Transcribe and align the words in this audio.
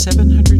700 0.00 0.59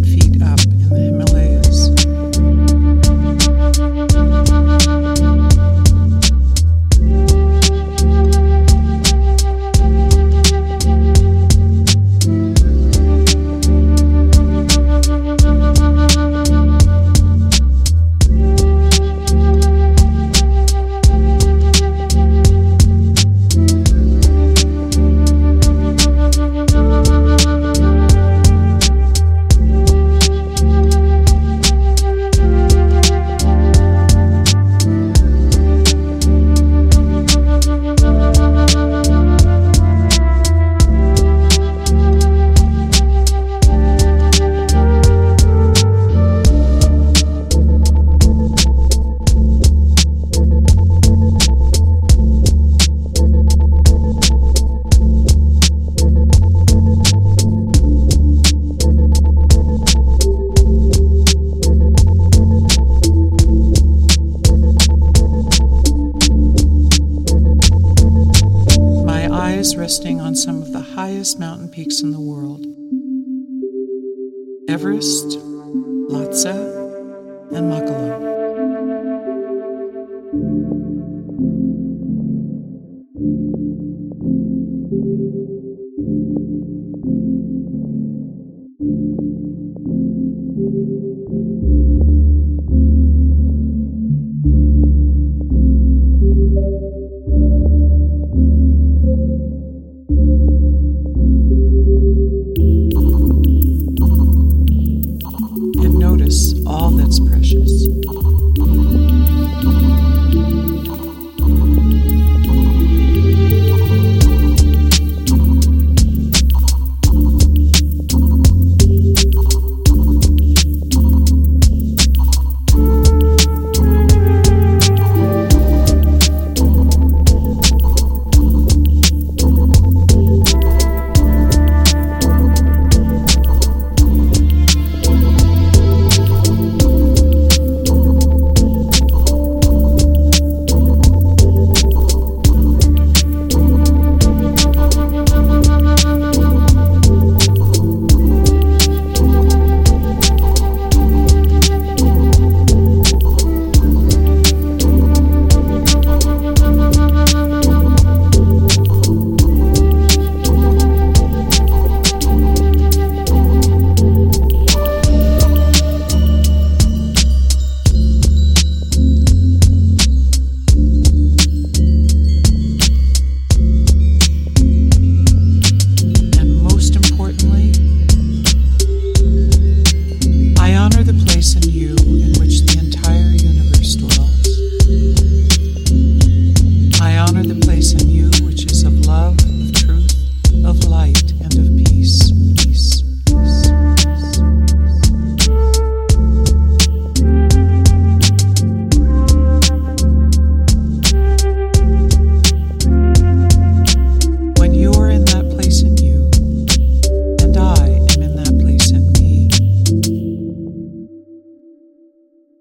resting 69.91 70.20
on 70.20 70.36
some 70.36 70.62
of 70.62 70.72
the 70.72 70.78
highest 70.78 71.41
mountain 71.41 71.69
peaks 71.69 72.00
in 72.00 72.12
the 72.12 72.20
world 72.20 72.64
Everest, 74.69 75.36
Lhotse, 76.08 76.47
and 77.50 77.72
Makalu. 77.72 78.30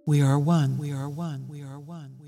We 0.09 0.23
are 0.23 0.39
one. 0.39 0.79
We 0.79 0.91
are 0.91 1.07
one. 1.07 1.45
We 1.47 1.61
are 1.61 1.77
one. 1.79 2.18